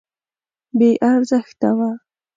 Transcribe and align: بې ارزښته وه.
بې 0.77 0.89
ارزښته 1.11 1.69
وه. 1.77 1.89